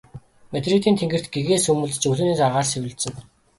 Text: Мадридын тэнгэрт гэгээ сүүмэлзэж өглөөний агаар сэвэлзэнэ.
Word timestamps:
Мадридын 0.53 0.97
тэнгэрт 0.99 1.27
гэгээ 1.33 1.59
сүүмэлзэж 1.61 2.03
өглөөний 2.09 2.37
агаар 2.45 2.65
сэвэлзэнэ. 2.69 3.19